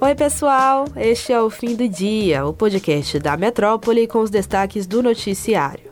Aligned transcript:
Oi, 0.00 0.14
pessoal! 0.14 0.84
Este 0.94 1.32
é 1.32 1.42
o 1.42 1.50
Fim 1.50 1.74
do 1.74 1.88
Dia, 1.88 2.46
o 2.46 2.54
podcast 2.54 3.18
da 3.18 3.36
Metrópole 3.36 4.06
com 4.06 4.20
os 4.20 4.30
destaques 4.30 4.86
do 4.86 5.02
noticiário. 5.02 5.90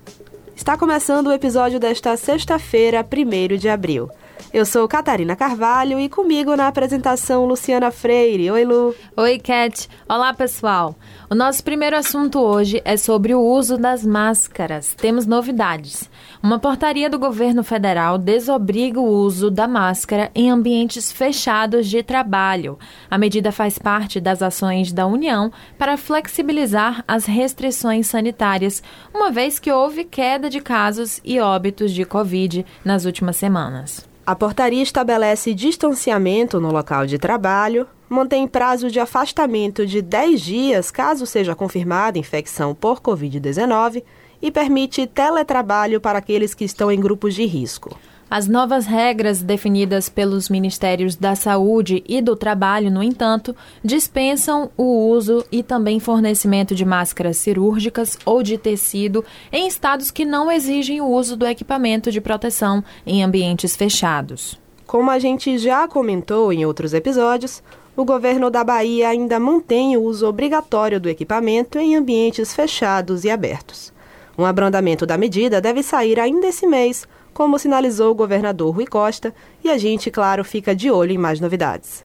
Está 0.55 0.79
começando 0.79 1.27
o 1.27 1.33
episódio 1.33 1.81
desta 1.81 2.17
sexta-feira, 2.17 3.05
1 3.05 3.57
de 3.57 3.69
abril. 3.69 4.09
Eu 4.53 4.65
sou 4.65 4.89
Catarina 4.89 5.37
Carvalho 5.37 6.01
e 6.01 6.09
comigo 6.09 6.57
na 6.57 6.69
apresentação 6.69 7.45
Luciana 7.45 7.91
Freire. 7.91 8.51
Oi, 8.51 8.65
Lu. 8.65 8.95
Oi, 9.17 9.39
Cat. 9.39 9.89
Olá, 10.09 10.33
pessoal. 10.33 10.95
O 11.29 11.35
nosso 11.35 11.63
primeiro 11.63 11.97
assunto 11.97 12.39
hoje 12.39 12.81
é 12.85 12.97
sobre 12.97 13.35
o 13.35 13.41
uso 13.41 13.77
das 13.77 14.07
máscaras. 14.07 14.95
Temos 14.95 15.27
novidades. 15.27 16.09
Uma 16.43 16.59
portaria 16.59 17.11
do 17.11 17.19
governo 17.19 17.63
federal 17.63 18.17
desobriga 18.17 19.01
o 19.01 19.07
uso 19.07 19.51
da 19.51 19.69
máscara 19.69 20.31
em 20.35 20.51
ambientes 20.51 21.13
fechados 21.13 21.87
de 21.87 22.03
trabalho. 22.03 22.79
A 23.11 23.19
medida 23.19 23.53
faz 23.53 23.79
parte 23.79 24.21
das 24.21 24.41
ações 24.41 24.93
da 24.93 25.07
União 25.07 25.53
para 25.77 25.97
flexibilizar 25.97 27.05
as 27.07 27.27
restrições 27.27 28.07
sanitárias, 28.07 28.83
uma 29.13 29.31
vez 29.31 29.59
que 29.59 29.71
houve 29.71 30.05
queda 30.05 30.49
de 30.49 30.61
casos 30.61 31.21
e 31.25 31.41
óbitos 31.41 31.93
de 31.93 32.05
Covid 32.05 32.65
nas 32.85 33.05
últimas 33.05 33.37
semanas. 33.37 34.16
A 34.27 34.35
portaria 34.35 34.83
estabelece 34.83 35.55
distanciamento 35.55 36.61
no 36.61 36.73
local 36.73 37.07
de 37.07 37.17
trabalho, 37.17 37.87
mantém 38.09 38.49
prazo 38.49 38.91
de 38.91 38.99
afastamento 38.99 39.87
de 39.87 40.03
10 40.03 40.41
dias 40.41 40.91
caso 40.91 41.25
seja 41.25 41.55
confirmada 41.55 42.19
infecção 42.19 42.75
por 42.75 43.01
Covid-19 43.01 44.03
e 44.43 44.51
permite 44.51 45.07
teletrabalho 45.07 46.01
para 46.01 46.19
aqueles 46.19 46.55
que 46.55 46.65
estão 46.65 46.91
em 46.91 46.99
grupos 46.99 47.37
de 47.37 47.47
risco. 47.47 47.97
As 48.29 48.49
novas 48.49 48.87
regras 48.87 49.41
definidas 49.41 50.09
pelos 50.09 50.49
Ministérios 50.49 51.15
da 51.15 51.37
Saúde 51.37 52.03
e 52.09 52.21
do 52.21 52.35
Trabalho, 52.35 52.91
no 52.91 53.01
entanto, 53.01 53.55
dispensam 53.85 54.69
o 54.77 55.09
uso 55.09 55.45
e 55.53 55.63
também 55.63 56.01
fornecimento 56.01 56.75
de 56.75 56.85
máscaras 56.85 57.37
cirúrgicas 57.37 58.19
ou 58.25 58.43
de 58.43 58.59
tecido 58.59 59.25
em 59.53 59.69
estados 59.69 60.11
que 60.11 60.25
não 60.25 60.51
exigem 60.51 61.01
o 61.01 61.07
uso 61.07 61.37
do 61.37 61.47
equipamento 61.47 62.11
de 62.11 62.21
proteção 62.21 62.83
em 63.07 63.23
ambientes 63.23 63.77
fechados. 63.77 64.59
Como 64.89 65.09
a 65.09 65.21
gente 65.21 65.57
já 65.57 65.87
comentou 65.87 66.53
em 66.53 66.67
outros 66.67 66.95
episódios, 66.95 67.63
o 67.97 68.05
governo 68.05 68.51
da 68.51 68.65
Bahia 68.65 69.09
ainda 69.09 69.39
mantém 69.39 69.97
o 69.97 70.03
uso 70.03 70.27
obrigatório 70.27 70.99
do 70.99 71.09
equipamento 71.09 71.79
em 71.79 71.95
ambientes 71.95 72.53
fechados 72.53 73.23
e 73.23 73.31
abertos. 73.31 73.93
Um 74.37 74.45
abrandamento 74.45 75.07
da 75.07 75.17
medida 75.17 75.61
deve 75.61 75.83
sair 75.83 76.19
ainda 76.19 76.49
esse 76.49 76.67
mês 76.67 77.07
como 77.37 77.59
sinalizou 77.59 78.13
o 78.13 78.15
governador 78.15 78.75
Rui 78.75 78.87
Costa, 78.87 79.35
e 79.63 79.69
a 79.69 79.77
gente, 79.77 80.11
claro, 80.11 80.43
fica 80.43 80.75
de 80.75 80.91
olho 80.91 81.13
em 81.13 81.19
mais 81.19 81.39
novidades. 81.39 82.01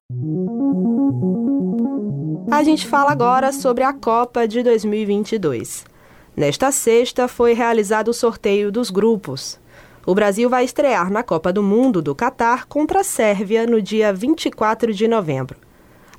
A 2.51 2.61
gente 2.63 2.85
fala 2.85 3.13
agora 3.13 3.53
sobre 3.53 3.81
a 3.81 3.93
Copa 3.93 4.45
de 4.45 4.61
2022. 4.61 5.85
Nesta 6.35 6.69
sexta 6.69 7.29
foi 7.29 7.53
realizado 7.53 8.09
o 8.09 8.13
sorteio 8.13 8.73
dos 8.73 8.89
grupos. 8.89 9.57
O 10.05 10.13
Brasil 10.13 10.49
vai 10.49 10.65
estrear 10.65 11.09
na 11.09 11.23
Copa 11.23 11.53
do 11.53 11.63
Mundo 11.63 12.01
do 12.01 12.13
Catar 12.13 12.67
contra 12.67 12.99
a 12.99 13.03
Sérvia 13.05 13.65
no 13.65 13.81
dia 13.81 14.11
24 14.11 14.93
de 14.93 15.07
novembro. 15.07 15.57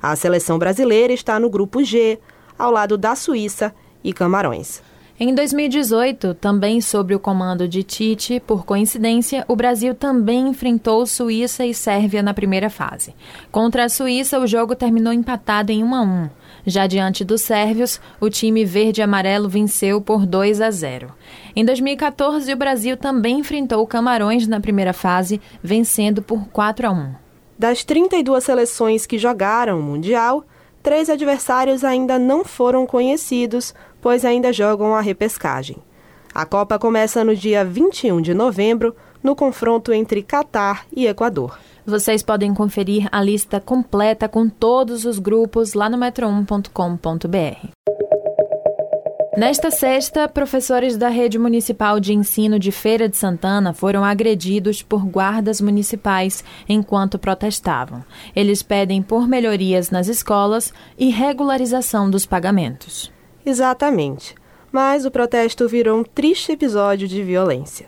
A 0.01 0.15
seleção 0.15 0.57
brasileira 0.57 1.13
está 1.13 1.39
no 1.39 1.51
grupo 1.51 1.83
G, 1.83 2.17
ao 2.57 2.71
lado 2.71 2.97
da 2.97 3.15
Suíça 3.15 3.75
e 4.03 4.11
Camarões. 4.11 4.81
Em 5.19 5.33
2018, 5.33 6.33
também 6.33 6.81
sob 6.81 7.13
o 7.13 7.19
comando 7.19 7.67
de 7.67 7.83
Tite, 7.83 8.39
por 8.39 8.65
coincidência, 8.65 9.45
o 9.47 9.55
Brasil 9.55 9.93
também 9.93 10.47
enfrentou 10.47 11.05
Suíça 11.05 11.63
e 11.63 11.71
Sérvia 11.71 12.23
na 12.23 12.33
primeira 12.33 12.67
fase. 12.67 13.13
Contra 13.51 13.85
a 13.85 13.89
Suíça, 13.89 14.39
o 14.39 14.47
jogo 14.47 14.75
terminou 14.75 15.13
empatado 15.13 15.71
em 15.71 15.83
1 15.83 15.95
a 15.95 16.01
1. 16.01 16.29
Já 16.65 16.87
diante 16.87 17.23
dos 17.23 17.41
sérvios, 17.41 18.01
o 18.19 18.27
time 18.27 18.65
verde 18.65 19.01
e 19.01 19.03
amarelo 19.03 19.47
venceu 19.47 20.01
por 20.01 20.25
2 20.25 20.61
a 20.61 20.71
0. 20.71 21.13
Em 21.55 21.63
2014, 21.63 22.51
o 22.51 22.57
Brasil 22.57 22.97
também 22.97 23.37
enfrentou 23.37 23.85
Camarões 23.85 24.47
na 24.47 24.59
primeira 24.59 24.93
fase, 24.93 25.39
vencendo 25.61 26.23
por 26.23 26.47
4 26.47 26.87
a 26.87 26.91
1. 26.91 27.13
Das 27.59 27.83
32 27.83 28.43
seleções 28.43 29.05
que 29.05 29.19
jogaram 29.19 29.79
o 29.79 29.83
Mundial, 29.83 30.43
três 30.83 31.09
adversários 31.09 31.83
ainda 31.83 32.19
não 32.19 32.43
foram 32.43 32.85
conhecidos, 32.85 33.73
pois 34.01 34.25
ainda 34.25 34.51
jogam 34.53 34.93
a 34.93 35.01
repescagem. 35.01 35.77
A 36.35 36.45
Copa 36.45 36.77
começa 36.77 37.23
no 37.23 37.35
dia 37.35 37.63
21 37.63 38.21
de 38.21 38.33
novembro, 38.33 38.93
no 39.23 39.35
confronto 39.35 39.93
entre 39.93 40.21
Catar 40.21 40.85
e 40.95 41.07
Equador. 41.07 41.57
Vocês 41.85 42.21
podem 42.21 42.53
conferir 42.53 43.07
a 43.11 43.21
lista 43.21 43.59
completa 43.61 44.27
com 44.27 44.49
todos 44.49 45.05
os 45.05 45.19
grupos 45.19 45.73
lá 45.73 45.89
no 45.89 45.97
metro1.com.br. 45.97 47.82
Nesta 49.35 49.71
sexta, 49.71 50.29
professores 50.29 50.95
da 50.95 51.09
Rede 51.09 51.39
Municipal 51.39 51.99
de 51.99 52.13
Ensino 52.13 52.59
de 52.59 52.71
Feira 52.71 53.09
de 53.09 53.17
Santana 53.17 53.73
foram 53.73 54.03
agredidos 54.05 54.83
por 54.83 55.03
guardas 55.07 55.59
municipais 55.59 56.43
enquanto 56.69 57.17
protestavam. 57.17 58.05
Eles 58.35 58.61
pedem 58.61 59.01
por 59.01 59.27
melhorias 59.27 59.89
nas 59.89 60.07
escolas 60.07 60.71
e 60.99 61.09
regularização 61.09 62.11
dos 62.11 62.27
pagamentos. 62.27 63.11
Exatamente. 63.43 64.35
Mas 64.71 65.03
o 65.03 65.09
protesto 65.09 65.67
virou 65.67 65.99
um 65.99 66.03
triste 66.03 66.51
episódio 66.51 67.07
de 67.07 67.23
violência. 67.23 67.87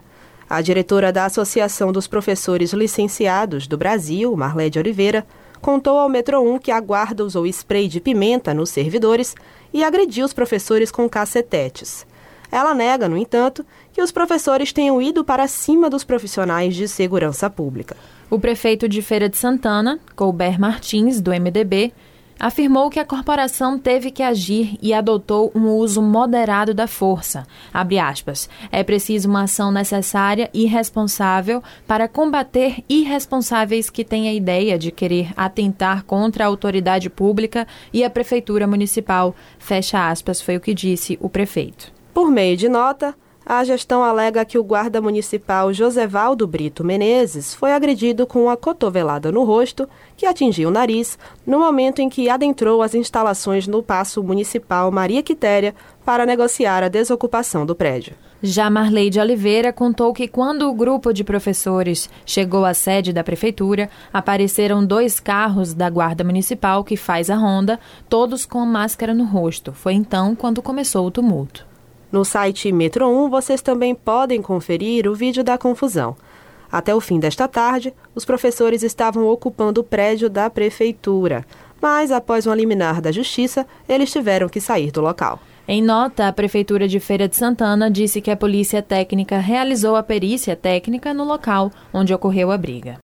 A 0.50 0.62
diretora 0.62 1.14
da 1.14 1.26
Associação 1.26 1.92
dos 1.92 2.08
Professores 2.08 2.74
Licenciados 2.74 3.68
do 3.68 3.78
Brasil, 3.78 4.36
Marlede 4.36 4.80
Oliveira, 4.80 5.26
contou 5.66 5.98
ao 5.98 6.08
Metro 6.08 6.40
1 6.40 6.60
que 6.60 6.70
a 6.70 6.80
guarda 6.80 7.26
usou 7.26 7.48
spray 7.48 7.88
de 7.88 8.00
pimenta 8.00 8.54
nos 8.54 8.70
servidores 8.70 9.34
e 9.74 9.84
agrediu 9.84 10.24
os 10.24 10.32
professores 10.32 10.92
com 10.92 11.10
cacetetes. 11.10 12.06
Ela 12.52 12.76
nega, 12.76 13.10
no 13.10 13.18
entanto, 13.18 13.66
que 13.92 14.00
os 14.00 14.12
professores 14.12 14.72
tenham 14.72 15.02
ido 15.02 15.26
para 15.26 15.48
cima 15.48 15.90
dos 15.90 16.04
profissionais 16.04 16.76
de 16.76 16.88
segurança 16.88 17.50
pública. 17.50 17.98
O 18.30 18.40
prefeito 18.40 18.88
de 18.88 19.02
Feira 19.02 19.28
de 19.28 19.38
Santana, 19.38 20.00
Colbert 20.16 20.60
Martins, 20.60 21.20
do 21.20 21.32
MDB, 21.32 21.92
afirmou 22.40 22.90
que 22.90 23.00
a 23.00 23.06
corporação 23.06 23.78
teve 23.78 24.12
que 24.12 24.24
agir 24.24 24.78
e 24.82 24.94
adotou 24.94 25.52
um 25.56 25.70
uso 25.70 26.02
moderado 26.02 26.74
da 26.74 26.88
força. 26.88 27.46
Aspas, 27.74 28.50
é 28.72 28.84
preciso 28.84 29.30
uma 29.30 29.44
ação 29.44 29.72
necessária 29.72 30.50
e 30.54 30.66
responsável 30.66 31.64
para 31.88 32.08
combater 32.08 32.84
irresponsáveis 32.90 33.90
que 33.90 34.04
têm 34.04 34.28
a 34.28 34.34
ideia 34.34 34.78
de 34.78 34.92
querer 34.92 35.32
atentar 35.36 36.04
contra 36.04 36.44
a 36.44 36.48
autoridade 36.48 37.10
pública 37.10 37.68
e 37.94 38.04
a 38.04 38.10
prefeitura 38.10 38.68
municipal. 38.68 39.36
Fecha 39.58 40.10
aspas, 40.10 40.42
foi 40.42 40.58
o 40.58 40.62
que 40.62 40.74
disse 40.74 41.18
o 41.22 41.30
prefeito. 41.30 41.92
Por 42.14 42.32
meio 42.32 42.56
de 42.56 42.70
nota, 42.70 43.16
a 43.46 43.64
gestão 43.64 44.04
alega 44.04 44.44
que 44.44 44.58
o 44.58 44.64
guarda 44.64 45.00
municipal 45.00 45.72
Josevaldo 45.72 46.48
Brito 46.48 46.84
Menezes 46.84 47.54
foi 47.54 47.74
agredido 47.74 48.26
com 48.26 48.46
uma 48.46 48.58
cotovelada 48.58 49.32
no 49.32 49.44
rosto 49.44 49.88
que 50.18 50.26
atingiu 50.26 50.70
o 50.70 50.72
nariz 50.72 51.20
no 51.46 51.60
momento 51.60 52.00
em 52.00 52.10
que 52.10 52.28
adentrou 52.28 52.82
as 52.82 52.96
instalações 52.96 53.68
no 53.68 53.84
Paço 53.84 54.24
Municipal 54.24 54.92
Maria 54.92 55.22
Quitéria 55.22 55.76
para 56.04 56.26
negociar 56.26 56.82
a 56.82 56.88
desocupação 56.88 57.66
do 57.66 57.76
prédio. 57.76 58.16
Já 58.42 58.70
Marley 58.70 59.10
de 59.10 59.20
Oliveira 59.20 59.72
contou 59.72 60.14
que 60.14 60.28
quando 60.28 60.68
o 60.70 60.74
grupo 60.74 61.14
de 61.14 61.24
professores 61.24 62.10
chegou 62.26 62.66
à 62.66 62.74
sede 62.74 63.14
da 63.14 63.24
prefeitura, 63.24 63.90
apareceram 64.12 64.86
dois 64.86 65.20
carros 65.20 65.74
da 65.74 65.90
Guarda 65.90 66.24
Municipal 66.24 66.84
que 66.84 66.98
faz 66.98 67.30
a 67.30 67.36
ronda, 67.36 67.80
todos 68.10 68.46
com 68.46 68.66
máscara 68.66 69.14
no 69.14 69.24
rosto. 69.24 69.72
Foi 69.72 69.94
então 69.94 70.36
quando 70.36 70.62
começou 70.62 71.08
o 71.08 71.12
tumulto. 71.12 71.75
No 72.16 72.24
site 72.24 72.72
Metro 72.72 73.10
1, 73.10 73.30
vocês 73.30 73.62
também 73.62 73.94
podem 73.94 74.42
conferir 74.42 75.06
o 75.06 75.14
vídeo 75.14 75.44
da 75.44 75.58
confusão. 75.58 76.16
Até 76.72 76.96
o 76.96 77.02
fim 77.02 77.20
desta 77.20 77.46
tarde, 77.46 77.94
os 78.16 78.24
professores 78.24 78.84
estavam 78.84 79.28
ocupando 79.28 79.82
o 79.82 79.84
prédio 79.84 80.30
da 80.30 80.50
prefeitura, 80.50 81.46
mas 81.82 82.14
após 82.14 82.48
um 82.48 82.54
liminar 82.54 83.02
da 83.02 83.12
justiça, 83.12 83.68
eles 83.86 84.14
tiveram 84.14 84.48
que 84.48 84.62
sair 84.62 84.92
do 84.92 85.02
local. 85.02 85.42
Em 85.68 85.82
nota, 85.82 86.30
a 86.30 86.32
Prefeitura 86.32 86.88
de 86.88 87.02
Feira 87.02 87.28
de 87.28 87.36
Santana 87.36 87.92
disse 87.92 88.22
que 88.22 88.32
a 88.32 88.38
Polícia 88.38 88.82
Técnica 88.82 89.38
realizou 89.38 89.98
a 89.98 90.02
perícia 90.02 90.56
técnica 90.56 91.14
no 91.14 91.26
local 91.26 91.70
onde 91.94 92.14
ocorreu 92.14 92.50
a 92.50 92.58
briga. 92.58 92.98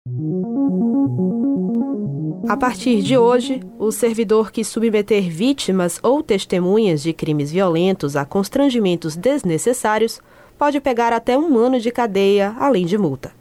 A 2.47 2.55
partir 2.55 3.01
de 3.01 3.17
hoje, 3.17 3.61
o 3.77 3.91
servidor 3.91 4.51
que 4.51 4.63
submeter 4.63 5.29
vítimas 5.29 5.99
ou 6.01 6.23
testemunhas 6.23 7.01
de 7.01 7.11
crimes 7.13 7.51
violentos 7.51 8.15
a 8.15 8.25
constrangimentos 8.25 9.15
desnecessários 9.15 10.21
pode 10.57 10.79
pegar 10.79 11.11
até 11.13 11.37
um 11.37 11.57
ano 11.57 11.79
de 11.79 11.91
cadeia, 11.91 12.55
além 12.59 12.85
de 12.85 12.97
multa. 12.97 13.31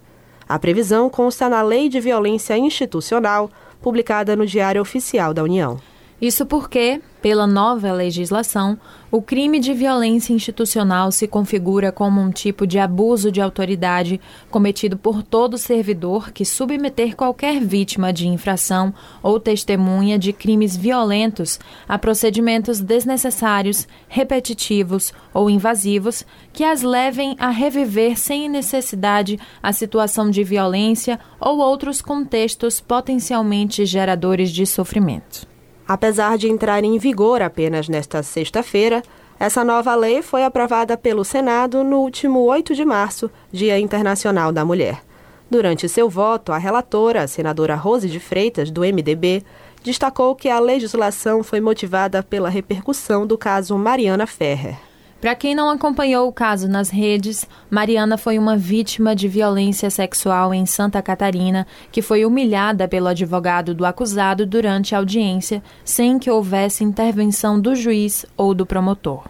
A 0.48 0.58
previsão 0.58 1.08
consta 1.08 1.48
na 1.48 1.62
Lei 1.62 1.88
de 1.88 2.00
Violência 2.00 2.56
Institucional, 2.56 3.50
publicada 3.80 4.34
no 4.34 4.46
Diário 4.46 4.80
Oficial 4.80 5.32
da 5.32 5.42
União. 5.42 5.78
Isso 6.20 6.44
porque, 6.44 7.00
pela 7.22 7.46
nova 7.46 7.92
legislação, 7.92 8.76
o 9.08 9.22
crime 9.22 9.60
de 9.60 9.72
violência 9.72 10.32
institucional 10.32 11.12
se 11.12 11.28
configura 11.28 11.92
como 11.92 12.20
um 12.20 12.32
tipo 12.32 12.66
de 12.66 12.76
abuso 12.76 13.30
de 13.30 13.40
autoridade 13.40 14.20
cometido 14.50 14.98
por 14.98 15.22
todo 15.22 15.56
servidor 15.56 16.32
que 16.32 16.44
submeter 16.44 17.14
qualquer 17.14 17.60
vítima 17.60 18.12
de 18.12 18.26
infração 18.26 18.92
ou 19.22 19.38
testemunha 19.38 20.18
de 20.18 20.32
crimes 20.32 20.76
violentos 20.76 21.60
a 21.88 21.96
procedimentos 21.96 22.80
desnecessários, 22.80 23.86
repetitivos 24.08 25.12
ou 25.32 25.48
invasivos 25.48 26.26
que 26.52 26.64
as 26.64 26.82
levem 26.82 27.36
a 27.38 27.50
reviver 27.50 28.18
sem 28.18 28.48
necessidade 28.48 29.38
a 29.62 29.72
situação 29.72 30.28
de 30.30 30.42
violência 30.42 31.18
ou 31.40 31.58
outros 31.58 32.02
contextos 32.02 32.80
potencialmente 32.80 33.86
geradores 33.86 34.50
de 34.50 34.66
sofrimento. 34.66 35.47
Apesar 35.88 36.36
de 36.36 36.50
entrar 36.50 36.84
em 36.84 36.98
vigor 36.98 37.40
apenas 37.40 37.88
nesta 37.88 38.22
sexta-feira, 38.22 39.02
essa 39.40 39.64
nova 39.64 39.94
lei 39.94 40.20
foi 40.20 40.44
aprovada 40.44 40.98
pelo 40.98 41.24
Senado 41.24 41.82
no 41.82 42.00
último 42.00 42.40
8 42.40 42.74
de 42.74 42.84
março, 42.84 43.30
Dia 43.50 43.80
Internacional 43.80 44.52
da 44.52 44.66
Mulher. 44.66 45.02
Durante 45.50 45.88
seu 45.88 46.10
voto, 46.10 46.52
a 46.52 46.58
relatora, 46.58 47.22
a 47.22 47.26
senadora 47.26 47.74
Rose 47.74 48.06
de 48.06 48.20
Freitas, 48.20 48.70
do 48.70 48.82
MDB, 48.82 49.42
destacou 49.82 50.36
que 50.36 50.50
a 50.50 50.60
legislação 50.60 51.42
foi 51.42 51.58
motivada 51.58 52.22
pela 52.22 52.50
repercussão 52.50 53.26
do 53.26 53.38
caso 53.38 53.78
Mariana 53.78 54.26
Ferrer. 54.26 54.87
Para 55.20 55.34
quem 55.34 55.52
não 55.52 55.68
acompanhou 55.68 56.28
o 56.28 56.32
caso 56.32 56.68
nas 56.68 56.90
redes, 56.90 57.44
Mariana 57.68 58.16
foi 58.16 58.38
uma 58.38 58.56
vítima 58.56 59.16
de 59.16 59.26
violência 59.26 59.90
sexual 59.90 60.54
em 60.54 60.64
Santa 60.64 61.02
Catarina, 61.02 61.66
que 61.90 62.00
foi 62.00 62.24
humilhada 62.24 62.86
pelo 62.86 63.08
advogado 63.08 63.74
do 63.74 63.84
acusado 63.84 64.46
durante 64.46 64.94
a 64.94 64.98
audiência, 64.98 65.60
sem 65.84 66.20
que 66.20 66.30
houvesse 66.30 66.84
intervenção 66.84 67.60
do 67.60 67.74
juiz 67.74 68.24
ou 68.36 68.54
do 68.54 68.64
promotor. 68.64 69.24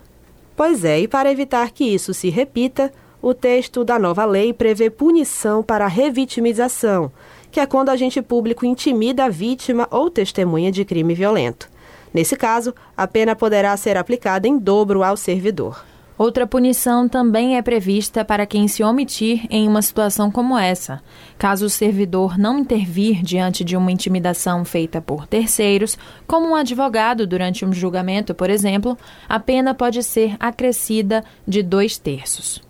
Pois 0.55 0.85
é, 0.85 1.00
e 1.00 1.08
para 1.08 1.32
evitar 1.32 1.70
que 1.70 1.85
isso 1.85 2.12
se 2.12 2.29
repita, 2.29 2.93
o 3.23 3.32
texto 3.32 3.82
da 3.82 3.99
nova 3.99 4.26
lei 4.26 4.52
prevê 4.52 4.91
punição 4.91 5.62
para 5.62 5.87
revitimização, 5.87 7.11
que 7.50 7.61
é 7.61 7.64
quando 7.64 7.88
agente 7.88 8.20
público 8.20 8.67
intimida 8.67 9.25
a 9.25 9.29
vítima 9.31 9.88
ou 9.91 10.11
testemunha 10.11 10.70
de 10.70 10.84
crime 10.84 11.14
violento. 11.14 11.67
Nesse 12.12 12.37
caso, 12.37 12.75
a 12.96 13.06
pena 13.06 13.37
poderá 13.37 13.76
ser 13.76 13.96
aplicada 13.96 14.49
em 14.49 14.58
dobro 14.58 15.02
ao 15.02 15.16
servidor. 15.16 15.84
Outra 16.19 16.49
punição 16.49 17.08
também 17.08 17.56
é 17.56 17.62
prevista 17.62 18.25
para 18.25 18.44
quem 18.44 18.66
se 18.66 18.82
omitir 18.82 19.46
em 19.49 19.69
uma 19.69 19.81
situação 19.81 20.32
como 20.32 20.58
essa. 20.58 21.00
Caso 21.38 21.66
o 21.66 21.70
servidor 21.70 22.37
não 22.37 22.58
intervir 22.58 23.22
diante 23.22 23.62
de 23.62 23.76
uma 23.76 23.93
intimidação 23.93 24.64
feita 24.64 25.00
por 25.00 25.28
terceiros, 25.28 25.96
como 26.26 26.49
um 26.49 26.56
advogado 26.56 27.25
durante 27.25 27.64
um 27.64 27.72
julgamento, 27.72 28.34
por 28.34 28.50
exemplo, 28.50 28.99
a 29.28 29.38
pena 29.38 29.72
pode 29.75 30.02
ser 30.02 30.34
acrescida 30.40 31.25
de 31.46 31.62
dois 31.62 31.96
terços. 31.99 32.68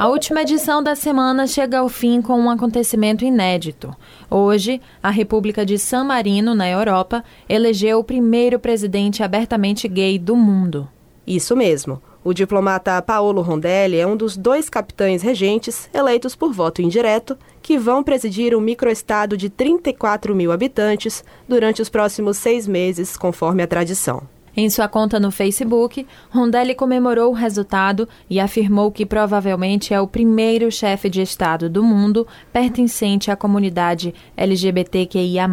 A 0.00 0.08
última 0.08 0.40
edição 0.40 0.82
da 0.82 0.94
semana 0.96 1.46
chega 1.46 1.80
ao 1.80 1.86
fim 1.86 2.22
com 2.22 2.40
um 2.40 2.48
acontecimento 2.48 3.22
inédito. 3.22 3.94
Hoje, 4.30 4.80
a 5.02 5.10
República 5.10 5.62
de 5.66 5.78
San 5.78 6.04
Marino, 6.04 6.54
na 6.54 6.66
Europa, 6.66 7.22
elegeu 7.46 7.98
o 7.98 8.04
primeiro 8.04 8.58
presidente 8.58 9.22
abertamente 9.22 9.86
gay 9.86 10.18
do 10.18 10.34
mundo. 10.34 10.88
Isso 11.26 11.54
mesmo. 11.54 12.00
O 12.24 12.32
diplomata 12.32 13.02
Paolo 13.02 13.42
Rondelli 13.42 13.98
é 13.98 14.06
um 14.06 14.16
dos 14.16 14.38
dois 14.38 14.70
capitães 14.70 15.20
regentes 15.20 15.90
eleitos 15.92 16.34
por 16.34 16.50
voto 16.50 16.80
indireto 16.80 17.36
que 17.60 17.76
vão 17.76 18.02
presidir 18.02 18.56
um 18.56 18.60
microestado 18.62 19.36
de 19.36 19.50
34 19.50 20.34
mil 20.34 20.50
habitantes 20.50 21.22
durante 21.46 21.82
os 21.82 21.90
próximos 21.90 22.38
seis 22.38 22.66
meses, 22.66 23.18
conforme 23.18 23.62
a 23.62 23.66
tradição. 23.66 24.22
Em 24.60 24.68
sua 24.68 24.86
conta 24.86 25.18
no 25.18 25.30
Facebook, 25.30 26.06
Rondelli 26.28 26.74
comemorou 26.74 27.30
o 27.30 27.34
resultado 27.34 28.06
e 28.28 28.38
afirmou 28.38 28.92
que 28.92 29.06
provavelmente 29.06 29.94
é 29.94 29.98
o 29.98 30.06
primeiro 30.06 30.70
chefe 30.70 31.08
de 31.08 31.22
Estado 31.22 31.66
do 31.66 31.82
mundo 31.82 32.26
pertencente 32.52 33.30
à 33.30 33.36
comunidade 33.36 34.14
LGBTQIA. 34.36 35.48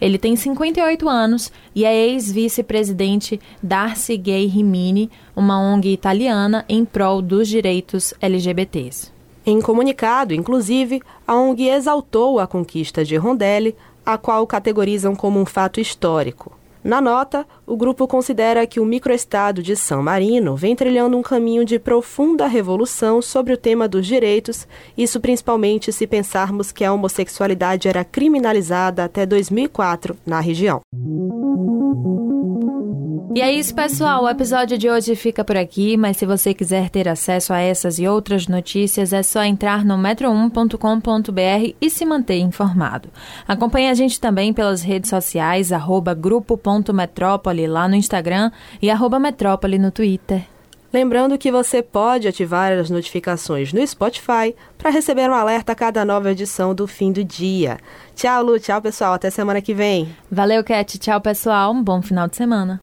Ele 0.00 0.18
tem 0.18 0.34
58 0.34 1.08
anos 1.08 1.52
e 1.72 1.84
é 1.84 1.94
ex-vice-presidente 2.08 3.38
Darcy 3.62 4.16
Gay 4.16 4.46
Rimini, 4.46 5.08
uma 5.36 5.60
ONG 5.60 5.92
italiana 5.92 6.64
em 6.68 6.84
prol 6.84 7.22
dos 7.22 7.46
direitos 7.46 8.12
LGBTs. 8.20 9.12
Em 9.46 9.60
comunicado, 9.60 10.34
inclusive, 10.34 11.00
a 11.24 11.36
ONG 11.36 11.68
exaltou 11.68 12.40
a 12.40 12.46
conquista 12.48 13.04
de 13.04 13.14
Rondelli, 13.14 13.76
a 14.04 14.18
qual 14.18 14.44
categorizam 14.48 15.14
como 15.14 15.38
um 15.38 15.46
fato 15.46 15.78
histórico. 15.80 16.65
Na 16.86 17.00
nota, 17.00 17.44
o 17.66 17.76
grupo 17.76 18.06
considera 18.06 18.64
que 18.64 18.78
o 18.78 18.84
microestado 18.84 19.60
de 19.60 19.74
San 19.74 20.02
Marino 20.02 20.54
vem 20.54 20.76
trilhando 20.76 21.18
um 21.18 21.22
caminho 21.22 21.64
de 21.64 21.80
profunda 21.80 22.46
revolução 22.46 23.20
sobre 23.20 23.52
o 23.52 23.56
tema 23.56 23.88
dos 23.88 24.06
direitos, 24.06 24.68
isso 24.96 25.18
principalmente 25.18 25.92
se 25.92 26.06
pensarmos 26.06 26.70
que 26.70 26.84
a 26.84 26.92
homossexualidade 26.92 27.88
era 27.88 28.04
criminalizada 28.04 29.02
até 29.02 29.26
2004 29.26 30.16
na 30.24 30.38
região. 30.38 30.80
E 33.36 33.42
é 33.42 33.52
isso, 33.52 33.74
pessoal. 33.74 34.24
O 34.24 34.28
episódio 34.30 34.78
de 34.78 34.88
hoje 34.88 35.14
fica 35.14 35.44
por 35.44 35.58
aqui, 35.58 35.94
mas 35.98 36.16
se 36.16 36.24
você 36.24 36.54
quiser 36.54 36.88
ter 36.88 37.06
acesso 37.06 37.52
a 37.52 37.60
essas 37.60 37.98
e 37.98 38.08
outras 38.08 38.48
notícias, 38.48 39.12
é 39.12 39.22
só 39.22 39.44
entrar 39.44 39.84
no 39.84 39.98
metro1.com.br 39.98 41.74
e 41.78 41.90
se 41.90 42.06
manter 42.06 42.38
informado. 42.38 43.10
Acompanhe 43.46 43.90
a 43.90 43.94
gente 43.94 44.18
também 44.18 44.54
pelas 44.54 44.80
redes 44.80 45.10
sociais, 45.10 45.70
arroba 45.70 46.14
grupo.metrópole 46.14 47.66
lá 47.66 47.86
no 47.86 47.94
Instagram 47.94 48.50
e 48.80 48.88
arroba 48.88 49.18
metrópole 49.18 49.78
no 49.78 49.90
Twitter. 49.90 50.46
Lembrando 50.90 51.36
que 51.36 51.52
você 51.52 51.82
pode 51.82 52.26
ativar 52.26 52.72
as 52.72 52.88
notificações 52.88 53.70
no 53.70 53.86
Spotify 53.86 54.56
para 54.78 54.88
receber 54.88 55.28
um 55.28 55.34
alerta 55.34 55.72
a 55.72 55.76
cada 55.76 56.06
nova 56.06 56.30
edição 56.30 56.74
do 56.74 56.86
fim 56.86 57.12
do 57.12 57.22
dia. 57.22 57.76
Tchau, 58.14 58.42
Lu. 58.42 58.58
Tchau, 58.58 58.80
pessoal. 58.80 59.12
Até 59.12 59.28
semana 59.28 59.60
que 59.60 59.74
vem. 59.74 60.08
Valeu, 60.30 60.64
Cat. 60.64 60.98
Tchau, 60.98 61.20
pessoal. 61.20 61.74
Um 61.74 61.82
bom 61.82 62.00
final 62.00 62.26
de 62.28 62.36
semana. 62.36 62.80